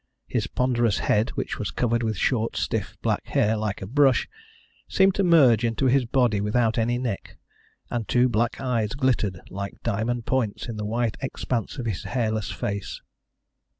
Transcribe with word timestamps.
His 0.25 0.47
ponderous 0.47 0.97
head, 0.97 1.29
which 1.37 1.59
was 1.59 1.69
covered 1.69 2.01
with 2.01 2.17
short 2.17 2.57
stiff 2.57 2.97
black 3.03 3.23
hair, 3.27 3.55
like 3.55 3.83
a 3.83 3.85
brush, 3.85 4.27
seemed 4.89 5.13
to 5.13 5.23
merge 5.23 5.63
into 5.63 5.85
his 5.85 6.05
body 6.05 6.41
without 6.41 6.79
any 6.79 6.97
neck, 6.97 7.37
and 7.91 8.07
two 8.07 8.27
black 8.27 8.59
eyes 8.59 8.93
glittered 8.93 9.41
like 9.51 9.83
diamond 9.83 10.25
points 10.25 10.67
in 10.67 10.77
the 10.77 10.85
white 10.85 11.17
expanse 11.21 11.77
of 11.77 11.85
his 11.85 12.01
hairless 12.05 12.49
face. 12.49 12.99